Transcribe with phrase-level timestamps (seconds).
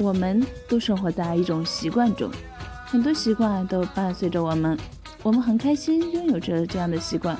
[0.00, 2.30] 我们都生活在一种习惯中，
[2.86, 4.76] 很多习惯都伴随着我们。
[5.22, 7.36] 我们很开心拥有着这样的习惯，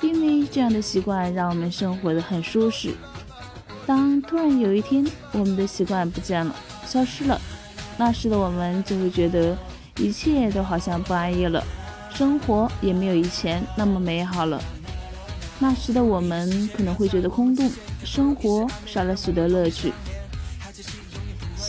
[0.00, 2.94] 因为这样的习惯让我们生活的很舒适。
[3.84, 6.54] 当突然有一天我们的习惯不见了、
[6.86, 7.36] 消失了，
[7.98, 9.58] 那时的我们就会觉得
[9.98, 11.60] 一切都好像不安逸了，
[12.14, 14.62] 生活也没有以前那么美好了。
[15.58, 17.68] 那时的我们可能会觉得空洞，
[18.04, 19.92] 生活少了许多乐趣。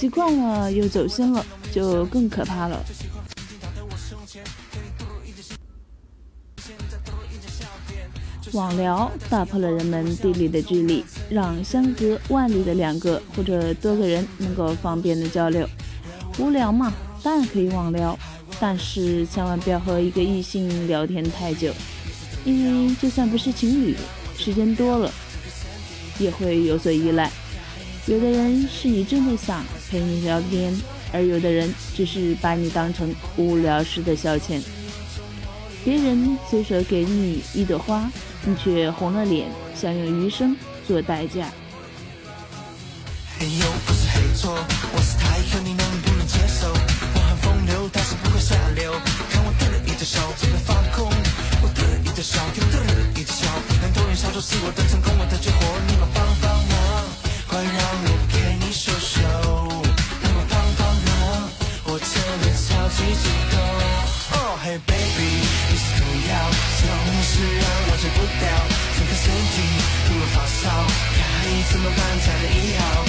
[0.04, 2.84] 习惯了又走心了，就更可怕了。
[8.52, 15.66] 网聊打破了人们地理的距离，让相隔万里的两个或者多个人能够方便的交流。
[16.38, 16.92] 无聊嘛，
[17.24, 18.20] 当然可以网聊，
[18.60, 21.74] 但是千万不要和一个异性聊天太久，
[22.44, 23.96] 因为就算不是情侣，
[24.38, 25.10] 时间多了
[26.20, 27.32] 也会有所依赖。
[28.06, 30.74] 有的人是你真的想陪你聊天，
[31.12, 34.60] 而有的人只是把你当成无聊时的消遣。
[35.86, 38.10] 别人随手给你一朵花，
[38.44, 39.48] 你却红了脸，
[39.80, 41.46] 想用余生做代价。
[43.38, 44.58] 黑又不是黑错，
[44.96, 46.74] 我是太狠，你能不能接受？
[47.14, 48.94] 我很风流，但是不会下流。
[49.30, 51.06] 看我得意的笑，准备放空。
[51.62, 53.46] 我得意的笑，又得意的笑。
[53.80, 56.26] 让多人笑就是我的成功，我的绝活，你们帮
[62.94, 63.58] 的超级激动。
[64.34, 66.32] Oh hey baby，你是毒药，
[66.80, 66.88] 总
[67.24, 68.44] 是让我戒不掉。
[68.96, 69.56] 整个身体
[70.08, 70.70] 突然发烧，
[71.18, 71.22] 该
[71.72, 73.03] 怎么办才能医好？